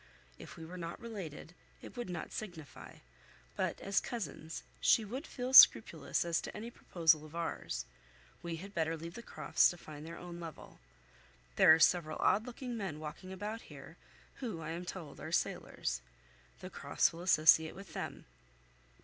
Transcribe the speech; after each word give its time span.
If 0.39 0.57
we 0.57 0.65
were 0.65 0.79
not 0.79 0.99
related, 0.99 1.53
it 1.79 1.95
would 1.95 2.09
not 2.09 2.31
signify; 2.31 2.93
but 3.55 3.79
as 3.81 3.99
cousins, 3.99 4.63
she 4.79 5.05
would 5.05 5.27
feel 5.27 5.53
scrupulous 5.53 6.25
as 6.25 6.41
to 6.41 6.57
any 6.57 6.71
proposal 6.71 7.23
of 7.23 7.35
ours. 7.35 7.85
We 8.41 8.55
had 8.55 8.73
better 8.73 8.97
leave 8.97 9.13
the 9.13 9.21
Crofts 9.21 9.69
to 9.69 9.77
find 9.77 10.03
their 10.03 10.17
own 10.17 10.39
level. 10.39 10.79
There 11.55 11.71
are 11.75 11.79
several 11.79 12.17
odd 12.17 12.47
looking 12.47 12.75
men 12.75 12.99
walking 12.99 13.31
about 13.31 13.61
here, 13.69 13.95
who, 14.37 14.59
I 14.59 14.71
am 14.71 14.85
told, 14.85 15.19
are 15.19 15.31
sailors. 15.31 16.01
The 16.61 16.71
Crofts 16.71 17.13
will 17.13 17.21
associate 17.21 17.75
with 17.75 17.93
them." 17.93 18.25